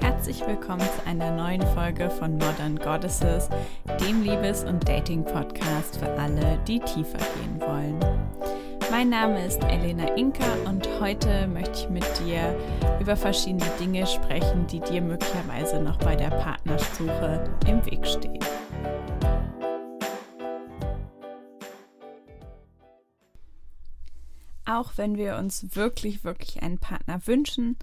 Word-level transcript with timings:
Herzlich 0.00 0.46
willkommen 0.46 0.82
zu 0.82 1.06
einer 1.06 1.30
neuen 1.30 1.62
Folge 1.74 2.10
von 2.10 2.36
Modern 2.36 2.76
Goddesses, 2.76 3.48
dem 3.98 4.22
Liebes- 4.22 4.64
und 4.64 4.86
Dating-Podcast 4.86 5.96
für 5.98 6.10
alle, 6.18 6.58
die 6.68 6.80
tiefer 6.80 7.16
gehen 7.16 7.60
wollen. 7.60 7.98
Mein 8.90 9.08
Name 9.08 9.46
ist 9.46 9.64
Elena 9.64 10.14
Inka 10.14 10.44
und 10.66 10.86
heute 11.00 11.46
möchte 11.46 11.72
ich 11.80 11.88
mit 11.88 12.04
dir 12.20 12.54
über 13.00 13.16
verschiedene 13.16 13.70
Dinge 13.80 14.06
sprechen, 14.06 14.66
die 14.66 14.80
dir 14.80 15.00
möglicherweise 15.00 15.80
noch 15.80 15.96
bei 15.96 16.14
der 16.14 16.28
Partnersuche 16.28 17.48
im 17.66 17.84
Weg 17.86 18.06
stehen. 18.06 18.38
Auch 24.64 24.92
wenn 24.96 25.16
wir 25.16 25.36
uns 25.36 25.76
wirklich, 25.76 26.24
wirklich 26.24 26.62
einen 26.62 26.78
Partner 26.78 27.26
wünschen, 27.26 27.76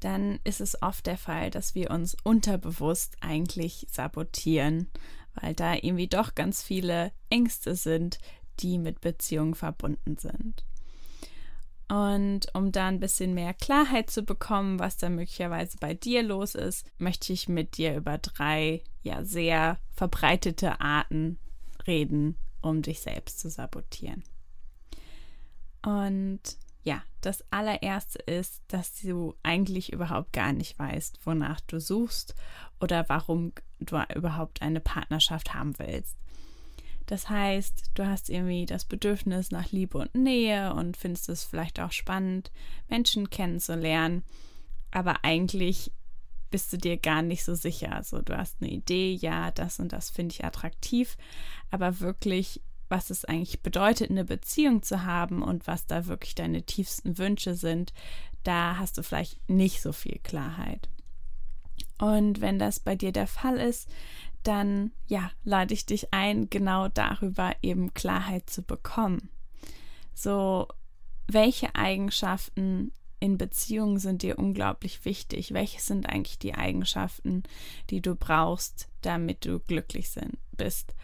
dann 0.00 0.38
ist 0.44 0.60
es 0.60 0.80
oft 0.82 1.06
der 1.06 1.18
Fall, 1.18 1.50
dass 1.50 1.74
wir 1.74 1.90
uns 1.90 2.16
unterbewusst 2.22 3.16
eigentlich 3.20 3.86
sabotieren, 3.90 4.88
weil 5.34 5.54
da 5.54 5.74
irgendwie 5.74 6.08
doch 6.08 6.34
ganz 6.34 6.62
viele 6.62 7.12
Ängste 7.30 7.74
sind, 7.74 8.18
die 8.60 8.78
mit 8.78 9.00
Beziehungen 9.00 9.54
verbunden 9.54 10.16
sind. 10.16 10.64
Und 11.88 12.54
um 12.54 12.70
da 12.70 12.88
ein 12.88 13.00
bisschen 13.00 13.32
mehr 13.32 13.54
Klarheit 13.54 14.10
zu 14.10 14.22
bekommen, 14.22 14.78
was 14.78 14.98
da 14.98 15.08
möglicherweise 15.08 15.78
bei 15.80 15.94
dir 15.94 16.22
los 16.22 16.54
ist, 16.54 16.86
möchte 16.98 17.32
ich 17.32 17.48
mit 17.48 17.78
dir 17.78 17.96
über 17.96 18.18
drei 18.18 18.82
ja 19.02 19.24
sehr 19.24 19.78
verbreitete 19.92 20.82
Arten 20.82 21.38
reden, 21.86 22.36
um 22.60 22.82
dich 22.82 23.00
selbst 23.00 23.40
zu 23.40 23.48
sabotieren. 23.48 24.22
Und 25.82 26.40
ja, 26.82 27.02
das 27.20 27.44
allererste 27.50 28.18
ist, 28.20 28.62
dass 28.68 29.00
du 29.00 29.34
eigentlich 29.42 29.92
überhaupt 29.92 30.32
gar 30.32 30.52
nicht 30.52 30.78
weißt, 30.78 31.20
wonach 31.24 31.60
du 31.60 31.80
suchst 31.80 32.34
oder 32.80 33.08
warum 33.08 33.52
du 33.80 34.00
überhaupt 34.14 34.62
eine 34.62 34.80
Partnerschaft 34.80 35.54
haben 35.54 35.78
willst. 35.78 36.16
Das 37.06 37.30
heißt, 37.30 37.92
du 37.94 38.06
hast 38.06 38.28
irgendwie 38.28 38.66
das 38.66 38.84
Bedürfnis 38.84 39.50
nach 39.50 39.72
Liebe 39.72 39.96
und 39.96 40.14
Nähe 40.14 40.74
und 40.74 40.96
findest 40.96 41.30
es 41.30 41.42
vielleicht 41.42 41.80
auch 41.80 41.92
spannend, 41.92 42.50
Menschen 42.88 43.30
kennenzulernen, 43.30 44.24
aber 44.90 45.24
eigentlich 45.24 45.90
bist 46.50 46.72
du 46.72 46.78
dir 46.78 46.96
gar 46.96 47.22
nicht 47.22 47.44
so 47.44 47.54
sicher. 47.54 47.94
Also 47.94 48.20
du 48.22 48.36
hast 48.36 48.56
eine 48.60 48.70
Idee, 48.70 49.12
ja, 49.12 49.50
das 49.50 49.78
und 49.78 49.92
das 49.92 50.10
finde 50.10 50.34
ich 50.34 50.44
attraktiv, 50.44 51.16
aber 51.70 52.00
wirklich, 52.00 52.62
was 52.88 53.10
es 53.10 53.24
eigentlich 53.24 53.62
bedeutet, 53.62 54.10
eine 54.10 54.24
Beziehung 54.24 54.82
zu 54.82 55.04
haben 55.04 55.42
und 55.42 55.66
was 55.66 55.86
da 55.86 56.06
wirklich 56.06 56.34
deine 56.34 56.62
tiefsten 56.62 57.18
Wünsche 57.18 57.54
sind, 57.54 57.92
da 58.44 58.78
hast 58.78 58.98
du 58.98 59.02
vielleicht 59.02 59.38
nicht 59.48 59.82
so 59.82 59.92
viel 59.92 60.18
Klarheit. 60.22 60.88
Und 61.98 62.40
wenn 62.40 62.58
das 62.58 62.80
bei 62.80 62.94
dir 62.94 63.12
der 63.12 63.26
Fall 63.26 63.58
ist, 63.58 63.88
dann 64.42 64.92
ja, 65.06 65.30
lade 65.44 65.74
ich 65.74 65.84
dich 65.84 66.12
ein, 66.14 66.48
genau 66.48 66.88
darüber 66.88 67.54
eben 67.60 67.92
Klarheit 67.92 68.48
zu 68.48 68.62
bekommen. 68.62 69.30
So, 70.14 70.68
welche 71.26 71.74
Eigenschaften 71.74 72.92
in 73.20 73.36
Beziehungen 73.36 73.98
sind 73.98 74.22
dir 74.22 74.38
unglaublich 74.38 75.04
wichtig? 75.04 75.52
Welche 75.52 75.80
sind 75.80 76.08
eigentlich 76.08 76.38
die 76.38 76.54
Eigenschaften, 76.54 77.42
die 77.90 78.00
du 78.00 78.14
brauchst, 78.14 78.88
damit 79.02 79.44
du 79.44 79.58
glücklich 79.58 80.10
sind, 80.10 80.38
bist? 80.56 80.94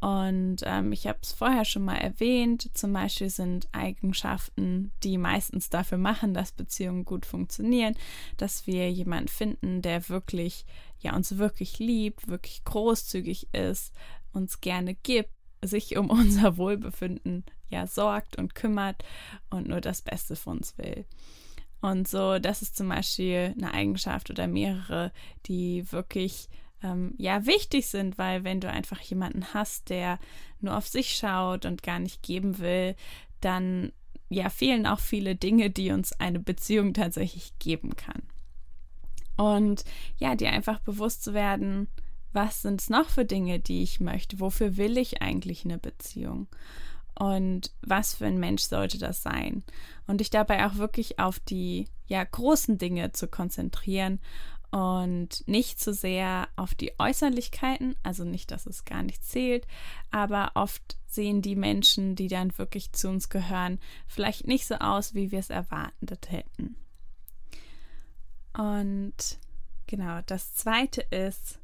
Und 0.00 0.58
ähm, 0.64 0.92
ich 0.92 1.06
habe 1.06 1.18
es 1.22 1.32
vorher 1.32 1.64
schon 1.64 1.84
mal 1.84 1.96
erwähnt, 1.96 2.70
zum 2.74 2.92
Beispiel 2.92 3.30
sind 3.30 3.68
Eigenschaften, 3.72 4.92
die 5.02 5.16
meistens 5.16 5.70
dafür 5.70 5.96
machen, 5.96 6.34
dass 6.34 6.52
Beziehungen 6.52 7.04
gut 7.04 7.24
funktionieren, 7.24 7.96
dass 8.36 8.66
wir 8.66 8.90
jemanden 8.92 9.28
finden, 9.28 9.80
der 9.80 10.08
wirklich, 10.08 10.66
ja, 11.00 11.16
uns 11.16 11.38
wirklich 11.38 11.78
liebt, 11.78 12.28
wirklich 12.28 12.62
großzügig 12.64 13.48
ist, 13.54 13.94
uns 14.32 14.60
gerne 14.60 14.94
gibt, 14.94 15.30
sich 15.62 15.96
um 15.96 16.10
unser 16.10 16.58
Wohlbefinden 16.58 17.44
ja 17.68 17.86
sorgt 17.86 18.36
und 18.36 18.54
kümmert 18.54 19.02
und 19.50 19.66
nur 19.66 19.80
das 19.80 20.02
Beste 20.02 20.36
für 20.36 20.50
uns 20.50 20.76
will. 20.76 21.06
Und 21.80 22.08
so, 22.08 22.38
das 22.38 22.62
ist 22.62 22.76
zum 22.76 22.88
Beispiel 22.88 23.54
eine 23.56 23.72
Eigenschaft 23.72 24.30
oder 24.30 24.46
mehrere, 24.46 25.12
die 25.46 25.90
wirklich 25.92 26.48
ähm, 26.86 27.14
ja 27.18 27.46
wichtig 27.46 27.86
sind, 27.86 28.18
weil 28.18 28.44
wenn 28.44 28.60
du 28.60 28.70
einfach 28.70 29.00
jemanden 29.00 29.52
hast, 29.54 29.90
der 29.90 30.18
nur 30.60 30.76
auf 30.76 30.86
sich 30.86 31.16
schaut 31.16 31.66
und 31.66 31.82
gar 31.82 31.98
nicht 31.98 32.22
geben 32.22 32.58
will, 32.58 32.94
dann 33.40 33.92
ja 34.28 34.48
fehlen 34.48 34.86
auch 34.86 35.00
viele 35.00 35.36
Dinge, 35.36 35.70
die 35.70 35.90
uns 35.90 36.12
eine 36.12 36.40
Beziehung 36.40 36.94
tatsächlich 36.94 37.52
geben 37.58 37.96
kann. 37.96 38.22
Und 39.36 39.84
ja, 40.18 40.34
dir 40.34 40.50
einfach 40.50 40.78
bewusst 40.80 41.22
zu 41.22 41.34
werden, 41.34 41.88
was 42.32 42.62
sind 42.62 42.80
es 42.80 42.90
noch 42.90 43.08
für 43.08 43.24
Dinge, 43.24 43.60
die 43.60 43.82
ich 43.82 44.00
möchte? 44.00 44.40
Wofür 44.40 44.76
will 44.76 44.98
ich 44.98 45.22
eigentlich 45.22 45.64
eine 45.64 45.78
Beziehung? 45.78 46.48
Und 47.18 47.72
was 47.80 48.14
für 48.14 48.26
ein 48.26 48.38
Mensch 48.38 48.62
sollte 48.62 48.98
das 48.98 49.22
sein? 49.22 49.62
Und 50.06 50.20
dich 50.20 50.28
dabei 50.28 50.66
auch 50.66 50.76
wirklich 50.76 51.18
auf 51.18 51.38
die 51.38 51.88
ja 52.06 52.22
großen 52.22 52.78
Dinge 52.78 53.12
zu 53.12 53.26
konzentrieren 53.26 54.20
und 54.76 55.42
nicht 55.48 55.80
so 55.80 55.90
sehr 55.92 56.48
auf 56.54 56.74
die 56.74 56.92
Äußerlichkeiten, 56.98 57.96
also 58.02 58.24
nicht, 58.24 58.50
dass 58.50 58.66
es 58.66 58.84
gar 58.84 59.02
nicht 59.02 59.24
zählt, 59.24 59.66
aber 60.10 60.50
oft 60.52 60.98
sehen 61.06 61.40
die 61.40 61.56
Menschen, 61.56 62.14
die 62.14 62.28
dann 62.28 62.58
wirklich 62.58 62.92
zu 62.92 63.08
uns 63.08 63.30
gehören, 63.30 63.80
vielleicht 64.06 64.46
nicht 64.46 64.66
so 64.66 64.74
aus, 64.74 65.14
wie 65.14 65.30
wir 65.30 65.38
es 65.38 65.48
erwartet 65.48 66.30
hätten. 66.30 66.76
Und 68.52 69.38
genau, 69.86 70.20
das 70.26 70.54
zweite 70.54 71.00
ist 71.00 71.58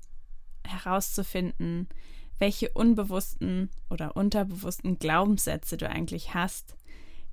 herauszufinden, 0.65 1.91
welche 2.39 2.71
unbewussten 2.71 3.69
oder 3.91 4.17
unterbewussten 4.17 4.99
Glaubenssätze 4.99 5.77
du 5.77 5.87
eigentlich 5.87 6.33
hast, 6.33 6.77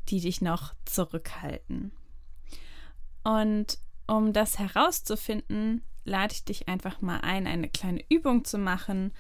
die 0.10 0.20
dich 0.20 0.42
noch 0.42 0.74
zurückhalten. 0.84 1.94
Und 3.24 3.80
um 4.10 4.34
das 4.34 4.58
herauszufinden, 4.58 5.84
lade 6.04 6.34
ich 6.34 6.44
dich 6.44 6.68
einfach 6.68 7.02
mal 7.02 7.20
ein, 7.20 7.46
eine 7.46 7.70
kleine 7.70 8.04
Übung 8.10 8.44
zu 8.44 8.58
machen. 8.58 9.14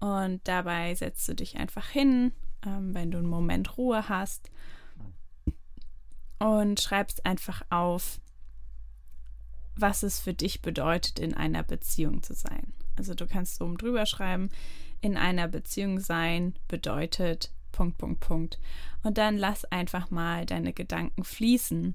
Und 0.00 0.40
dabei 0.48 0.94
setzt 0.96 1.28
du 1.28 1.34
dich 1.34 1.56
einfach 1.56 1.88
hin, 1.88 2.32
ähm, 2.66 2.92
wenn 2.92 3.12
du 3.12 3.18
einen 3.18 3.28
Moment 3.28 3.78
Ruhe 3.78 4.08
hast, 4.08 4.50
und 6.40 6.80
schreibst 6.80 7.24
einfach 7.24 7.62
auf, 7.70 8.20
was 9.76 10.02
es 10.02 10.18
für 10.18 10.34
dich 10.34 10.60
bedeutet, 10.60 11.20
in 11.20 11.34
einer 11.34 11.62
Beziehung 11.62 12.24
zu 12.24 12.34
sein. 12.34 12.72
Also 12.96 13.14
du 13.14 13.28
kannst 13.28 13.62
oben 13.62 13.78
drüber 13.78 14.06
schreiben, 14.06 14.50
in 15.00 15.16
einer 15.16 15.46
Beziehung 15.46 16.00
sein 16.00 16.54
bedeutet 16.66 17.52
Punkt, 17.70 17.96
Punkt, 17.96 18.18
Punkt. 18.18 18.58
Und 19.04 19.18
dann 19.18 19.38
lass 19.38 19.64
einfach 19.66 20.10
mal 20.10 20.44
deine 20.44 20.72
Gedanken 20.72 21.22
fließen 21.22 21.94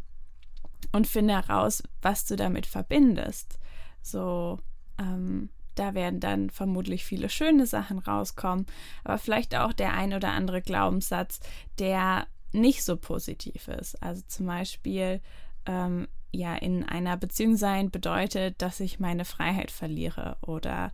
und 0.91 1.07
finde 1.07 1.35
heraus, 1.35 1.83
was 2.01 2.25
du 2.25 2.35
damit 2.35 2.65
verbindest. 2.65 3.59
So, 4.01 4.59
ähm, 4.99 5.49
da 5.75 5.93
werden 5.93 6.19
dann 6.19 6.49
vermutlich 6.49 7.05
viele 7.05 7.29
schöne 7.29 7.65
Sachen 7.65 7.99
rauskommen, 7.99 8.65
aber 9.03 9.17
vielleicht 9.17 9.55
auch 9.55 9.73
der 9.73 9.93
ein 9.93 10.13
oder 10.13 10.29
andere 10.29 10.61
Glaubenssatz, 10.61 11.39
der 11.79 12.27
nicht 12.51 12.83
so 12.83 12.97
positiv 12.97 13.67
ist. 13.67 14.01
Also 14.01 14.23
zum 14.27 14.47
Beispiel, 14.47 15.21
ähm, 15.65 16.07
ja, 16.31 16.55
in 16.55 16.83
einer 16.83 17.17
Beziehung 17.17 17.55
sein 17.57 17.91
bedeutet, 17.91 18.61
dass 18.61 18.79
ich 18.79 18.99
meine 18.99 19.25
Freiheit 19.25 19.71
verliere 19.71 20.37
oder 20.41 20.91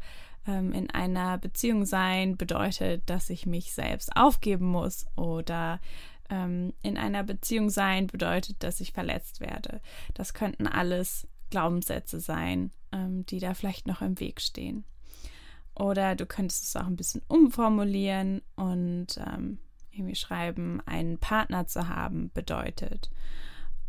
ähm, 0.48 0.74
in 0.74 0.90
einer 0.90 1.38
Beziehung 1.38 1.86
sein 1.86 2.38
bedeutet, 2.38 3.10
dass 3.10 3.30
ich 3.30 3.46
mich 3.46 3.74
selbst 3.74 4.16
aufgeben 4.16 4.68
muss 4.68 5.06
oder 5.16 5.80
ähm, 6.34 6.74
in 6.82 6.98
einer 6.98 7.24
Beziehung 7.24 7.70
sein 7.70 8.08
bedeutet, 8.08 8.64
dass 8.64 8.82
ich 8.82 8.92
verletzt 8.92 9.40
werde. 9.40 9.82
Das 10.16 10.34
könnten 10.34 10.68
alles 10.68 11.28
Glaubenssätze 11.52 12.20
sein, 12.20 12.72
ähm, 12.92 13.26
die 13.28 13.40
da 13.40 13.54
vielleicht 13.54 13.86
noch 13.86 14.02
im 14.02 14.20
Weg 14.20 14.42
stehen. 14.42 14.84
Oder 15.76 16.16
du 16.16 16.26
könntest 16.26 16.64
es 16.64 16.76
auch 16.76 16.88
ein 16.88 16.96
bisschen 16.96 17.22
umformulieren 17.28 18.42
und 18.56 19.18
ähm, 19.18 19.60
irgendwie 19.92 20.16
schreiben, 20.16 20.82
einen 20.86 21.20
Partner 21.20 21.68
zu 21.68 21.88
haben 21.88 22.32
bedeutet. 22.34 23.12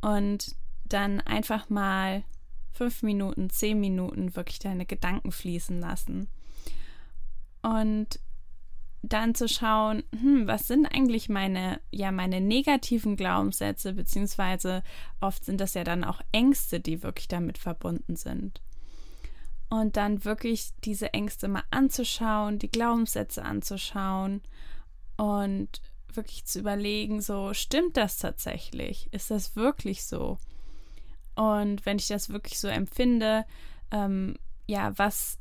Und 0.03 0.55
dann 0.85 1.21
einfach 1.23 1.71
mal 1.71 2.25
fünf 2.73 3.03
Minuten, 3.03 3.49
zehn 3.49 3.81
Minuten 3.81 4.37
wirklich 4.37 4.59
deine 4.59 4.85
Gedanken 4.85 5.33
fließen 5.33 5.81
lassen. 5.81 6.29
Und 7.63 8.21
dann 9.09 9.35
zu 9.35 9.49
schauen, 9.49 10.03
hm, 10.19 10.47
was 10.47 10.67
sind 10.67 10.87
eigentlich 10.87 11.29
meine, 11.29 11.81
ja, 11.91 12.13
meine 12.13 12.41
negativen 12.41 13.17
Glaubenssätze, 13.17 13.93
beziehungsweise 13.93 14.83
oft 15.21 15.45
sind 15.45 15.61
das 15.61 15.75
ja 15.75 15.85
dann 15.85 16.05
auch 16.05 16.21
Ängste, 16.33 16.81
die 16.81 17.03
wirklich 17.03 17.29
damit 17.29 17.59
verbunden 17.59 18.17
sind. 18.17 18.61
Und 19.69 19.97
dann 19.97 20.25
wirklich 20.25 20.71
diese 20.85 21.13
Ängste 21.13 21.49
mal 21.49 21.65
anzuschauen, 21.71 22.59
die 22.59 22.71
Glaubenssätze 22.71 23.45
anzuschauen 23.45 24.43
und 25.17 25.81
wirklich 26.13 26.45
zu 26.45 26.61
überlegen, 26.61 27.21
so 27.21 27.55
stimmt 27.55 27.97
das 27.97 28.19
tatsächlich? 28.19 29.09
Ist 29.13 29.31
das 29.31 29.57
wirklich 29.57 30.05
so? 30.05 30.39
Und 31.35 31.85
wenn 31.85 31.99
ich 31.99 32.09
das 32.09 32.29
wirklich 32.31 32.59
so 32.61 32.69
empfinde, 32.69 33.45
ähm, 33.91 34.37
ja, 34.67 34.97
was, 34.97 35.39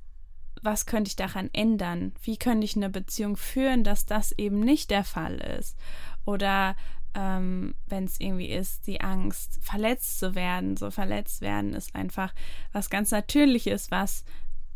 was 0.64 0.86
könnte 0.86 1.10
ich 1.10 1.16
daran 1.16 1.50
ändern? 1.54 2.14
Wie 2.24 2.38
könnte 2.38 2.66
ich 2.66 2.76
eine 2.76 2.90
Beziehung 2.90 3.38
führen, 3.38 3.84
dass 3.84 4.06
das 4.06 4.32
eben 4.34 4.60
nicht 4.60 4.90
der 4.90 5.04
Fall 5.04 5.36
ist? 5.60 5.78
Oder 6.26 6.76
ähm, 7.16 7.76
wenn 7.88 8.06
es 8.06 8.20
irgendwie 8.20 8.50
ist, 8.50 8.88
die 8.88 9.02
Angst, 9.02 9.60
verletzt 9.62 10.20
zu 10.20 10.36
werden. 10.36 10.78
So 10.78 10.92
verletzt 10.92 11.42
werden 11.42 11.74
ist 11.74 11.96
einfach 11.96 12.34
was 12.72 12.90
ganz 12.90 13.12
Natürliches, 13.12 13.92
was 13.92 14.24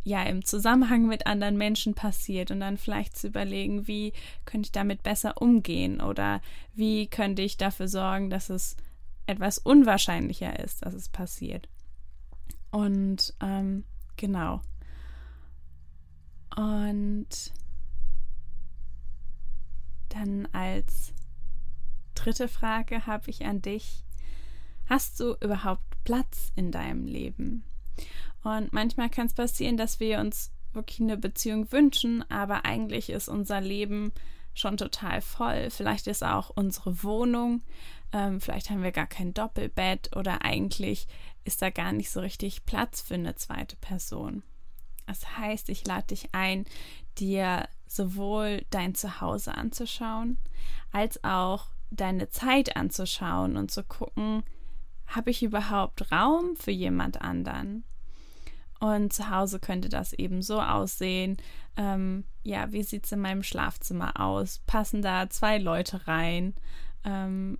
ja 0.03 0.23
im 0.23 0.45
Zusammenhang 0.45 1.07
mit 1.07 1.27
anderen 1.27 1.57
Menschen 1.57 1.93
passiert 1.93 2.51
und 2.51 2.61
dann 2.61 2.77
vielleicht 2.77 3.17
zu 3.17 3.27
überlegen, 3.27 3.87
wie 3.87 4.13
könnte 4.45 4.67
ich 4.67 4.71
damit 4.71 5.03
besser 5.03 5.41
umgehen 5.41 5.99
oder 5.99 6.41
wie 6.73 7.07
könnte 7.07 7.41
ich 7.41 7.57
dafür 7.57 7.87
sorgen, 7.87 8.29
dass 8.29 8.49
es 8.49 8.77
etwas 9.25 9.57
unwahrscheinlicher 9.57 10.59
ist, 10.59 10.85
dass 10.85 10.93
es 10.93 11.09
passiert. 11.09 11.67
Und 12.71 13.33
ähm, 13.41 13.83
genau. 14.15 14.61
Und 16.57 17.53
dann 20.09 20.47
als 20.53 21.13
dritte 22.15 22.47
Frage 22.47 23.05
habe 23.05 23.29
ich 23.29 23.45
an 23.45 23.61
dich. 23.61 24.03
Hast 24.87 25.19
du 25.19 25.35
überhaupt 25.39 25.83
Platz 26.03 26.51
in 26.55 26.71
deinem 26.71 27.05
Leben? 27.05 27.63
Und 28.43 28.73
manchmal 28.73 29.09
kann 29.11 29.27
es 29.27 29.35
passieren, 29.35 29.77
dass 29.77 29.99
wir 29.99 30.19
uns 30.19 30.51
wirklich 30.73 30.99
eine 30.99 31.17
Beziehung 31.17 31.71
wünschen, 31.71 32.27
aber 32.31 32.65
eigentlich 32.65 33.11
ist 33.11 33.27
unser 33.27 33.61
Leben 33.61 34.11
schon 34.55 34.77
total 34.77 35.21
voll. 35.21 35.69
Vielleicht 35.69 36.07
ist 36.07 36.23
auch 36.23 36.49
unsere 36.49 37.03
Wohnung, 37.03 37.61
ähm, 38.13 38.41
vielleicht 38.41 38.71
haben 38.71 38.81
wir 38.81 38.91
gar 38.91 39.05
kein 39.05 39.35
Doppelbett 39.35 40.15
oder 40.15 40.43
eigentlich 40.43 41.07
ist 41.43 41.61
da 41.61 41.69
gar 41.69 41.91
nicht 41.91 42.09
so 42.09 42.19
richtig 42.19 42.65
Platz 42.65 43.01
für 43.01 43.13
eine 43.13 43.35
zweite 43.35 43.75
Person. 43.75 44.41
Das 45.07 45.37
heißt, 45.37 45.69
ich 45.69 45.87
lade 45.87 46.07
dich 46.07 46.29
ein, 46.33 46.65
dir 47.17 47.67
sowohl 47.87 48.63
dein 48.69 48.93
Zuhause 48.93 49.55
anzuschauen, 49.55 50.37
als 50.91 51.23
auch 51.23 51.67
deine 51.89 52.29
Zeit 52.29 52.75
anzuschauen 52.75 53.57
und 53.57 53.71
zu 53.71 53.83
gucken, 53.83 54.43
habe 55.07 55.31
ich 55.31 55.41
überhaupt 55.41 56.11
Raum 56.11 56.55
für 56.57 56.71
jemand 56.71 57.21
anderen? 57.21 57.83
Und 58.79 59.13
zu 59.13 59.29
Hause 59.31 59.59
könnte 59.59 59.89
das 59.89 60.13
eben 60.13 60.41
so 60.41 60.61
aussehen. 60.61 61.37
Ähm, 61.77 62.25
ja, 62.43 62.71
wie 62.71 62.83
sieht 62.83 63.05
es 63.05 63.11
in 63.11 63.21
meinem 63.21 63.41
Schlafzimmer 63.41 64.19
aus? 64.19 64.59
Passen 64.67 65.01
da 65.01 65.29
zwei 65.29 65.57
Leute 65.57 66.07
rein? 66.07 66.53
Ähm, 67.03 67.57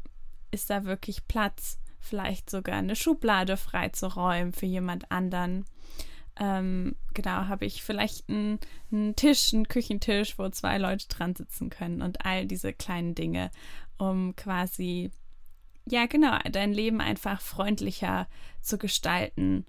ist 0.51 0.69
da 0.69 0.83
wirklich 0.83 1.27
Platz? 1.27 1.79
Vielleicht 1.99 2.49
sogar 2.49 2.75
eine 2.75 2.95
Schublade 2.95 3.57
freizuräumen 3.57 4.53
für 4.53 4.67
jemand 4.67 5.11
anderen? 5.11 5.65
Ähm, 6.39 6.95
genau, 7.13 7.47
habe 7.47 7.65
ich 7.65 7.81
vielleicht 7.83 8.29
einen, 8.29 8.59
Tisch, 9.15 9.53
einen 9.53 9.67
Küchentisch, 9.67 10.37
wo 10.37 10.49
zwei 10.49 10.77
Leute 10.77 11.07
dran 11.07 11.35
sitzen 11.35 11.69
können 11.69 12.01
und 12.01 12.25
all 12.25 12.45
diese 12.45 12.73
kleinen 12.73 13.15
Dinge, 13.15 13.49
um 13.97 14.35
quasi, 14.35 15.11
ja, 15.85 16.05
genau, 16.05 16.37
dein 16.51 16.73
Leben 16.73 17.01
einfach 17.01 17.41
freundlicher 17.41 18.27
zu 18.61 18.77
gestalten 18.77 19.65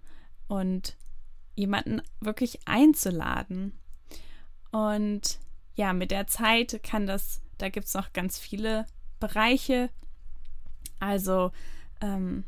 und 0.47 0.97
jemanden 1.55 2.03
wirklich 2.21 2.61
einzuladen. 2.67 3.73
Und 4.71 5.39
ja, 5.75 5.93
mit 5.93 6.11
der 6.11 6.27
Zeit 6.27 6.83
kann 6.83 7.07
das, 7.07 7.41
da 7.57 7.71
gibt 7.71 7.87
es 7.87 7.95
noch 7.95 8.13
ganz 8.13 8.39
viele 8.39 8.87
Bereiche. 9.21 9.91
Also, 11.01 11.51
ähm, 12.01 12.45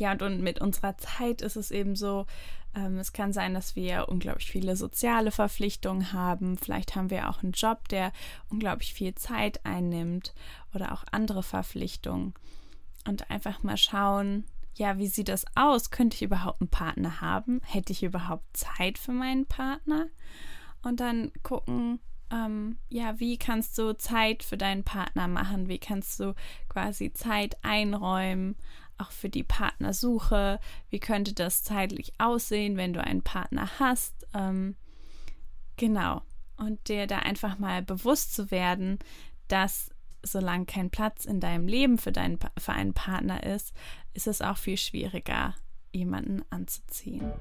ja, 0.00 0.12
und, 0.12 0.22
und 0.22 0.40
mit 0.40 0.60
unserer 0.60 0.96
Zeit 0.96 1.42
ist 1.42 1.56
es 1.56 1.70
eben 1.70 1.94
so, 1.94 2.26
ähm, 2.74 2.98
es 2.98 3.12
kann 3.12 3.34
sein, 3.34 3.52
dass 3.52 3.76
wir 3.76 4.08
unglaublich 4.08 4.50
viele 4.50 4.74
soziale 4.74 5.30
Verpflichtungen 5.30 6.14
haben. 6.14 6.56
Vielleicht 6.56 6.96
haben 6.96 7.10
wir 7.10 7.28
auch 7.28 7.42
einen 7.42 7.52
Job, 7.52 7.86
der 7.88 8.12
unglaublich 8.48 8.94
viel 8.94 9.14
Zeit 9.14 9.64
einnimmt 9.64 10.34
oder 10.74 10.92
auch 10.92 11.04
andere 11.12 11.42
Verpflichtungen. 11.42 12.32
Und 13.06 13.30
einfach 13.30 13.62
mal 13.62 13.76
schauen, 13.76 14.44
ja, 14.74 14.96
wie 14.96 15.06
sieht 15.08 15.28
das 15.28 15.44
aus? 15.54 15.90
Könnte 15.90 16.16
ich 16.16 16.22
überhaupt 16.22 16.62
einen 16.62 16.70
Partner 16.70 17.20
haben? 17.20 17.60
Hätte 17.64 17.92
ich 17.92 18.02
überhaupt 18.02 18.56
Zeit 18.56 18.96
für 18.96 19.12
meinen 19.12 19.44
Partner? 19.44 20.06
Und 20.82 21.00
dann 21.00 21.30
gucken, 21.42 22.00
ähm, 22.30 22.78
ja, 22.88 23.20
wie 23.20 23.36
kannst 23.36 23.76
du 23.76 23.94
Zeit 23.96 24.42
für 24.42 24.56
deinen 24.56 24.84
Partner 24.84 25.28
machen? 25.28 25.68
Wie 25.68 25.78
kannst 25.78 26.18
du 26.20 26.34
quasi 26.70 27.12
Zeit 27.12 27.62
einräumen? 27.62 28.56
Auch 29.00 29.10
für 29.10 29.28
die 29.28 29.42
Partnersuche. 29.42 30.60
Wie 30.90 31.00
könnte 31.00 31.32
das 31.32 31.62
zeitlich 31.62 32.12
aussehen, 32.18 32.76
wenn 32.76 32.92
du 32.92 33.02
einen 33.02 33.22
Partner 33.22 33.68
hast? 33.78 34.26
Ähm, 34.34 34.76
genau. 35.76 36.22
Und 36.56 36.88
dir 36.88 37.06
da 37.06 37.20
einfach 37.20 37.58
mal 37.58 37.82
bewusst 37.82 38.34
zu 38.34 38.50
werden, 38.50 38.98
dass 39.48 39.90
solange 40.22 40.66
kein 40.66 40.90
Platz 40.90 41.24
in 41.24 41.40
deinem 41.40 41.66
Leben 41.66 41.96
für, 41.96 42.12
deinen, 42.12 42.38
für 42.58 42.72
einen 42.72 42.92
Partner 42.92 43.42
ist, 43.42 43.72
ist 44.12 44.26
es 44.26 44.42
auch 44.42 44.58
viel 44.58 44.76
schwieriger, 44.76 45.54
jemanden 45.92 46.44
anzuziehen. 46.50 47.32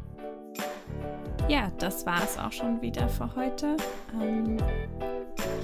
Ja, 1.50 1.72
das 1.80 2.06
war 2.06 2.24
es 2.24 2.38
auch 2.38 2.52
schon 2.52 2.82
wieder 2.82 3.10
für 3.10 3.36
heute. 3.36 3.76
Ähm, 4.14 4.58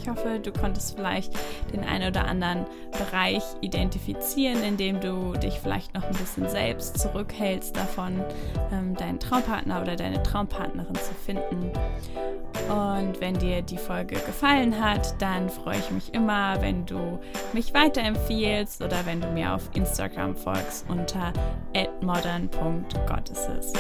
ich 0.06 0.12
hoffe, 0.12 0.40
du 0.40 0.52
konntest 0.52 0.96
vielleicht 0.96 1.34
den 1.74 1.84
einen 1.84 2.10
oder 2.10 2.25
anderen 2.25 2.66
Bereich 2.92 3.42
identifizieren, 3.62 4.63
in 4.63 4.78
dem 4.78 5.00
du 5.00 5.34
dich 5.34 5.60
vielleicht 5.60 5.96
noch 5.96 6.04
ein 6.04 6.13
bisschen 6.13 6.48
selbst 6.48 7.00
zurückhältst 7.00 7.75
davon, 7.75 8.24
ähm, 8.72 8.96
deinen 8.96 9.19
Traumpartner 9.19 9.81
oder 9.81 9.96
deine 9.96 10.22
Traumpartnerin 10.22 10.94
zu 10.94 11.13
finden. 11.16 11.72
Und 12.69 13.19
wenn 13.19 13.34
dir 13.40 13.63
die 13.63 13.80
Folge 13.80 14.16
gefallen 14.16 14.80
hat, 14.80 15.19
dann 15.19 15.50
freue 15.50 15.80
ich 15.80 15.90
mich 15.90 16.13
immer, 16.13 16.62
wenn 16.62 16.86
du 16.86 17.19
mich 17.54 17.74
weiterempfiehlst 17.74 18.84
oder 18.84 19.07
wenn 19.07 19.22
du 19.22 19.28
mir 19.30 19.56
auf 19.56 19.72
Instagram 19.74 20.36
folgst 20.36 20.86
unter 20.88 21.34
modern.goddesses. 22.02 23.74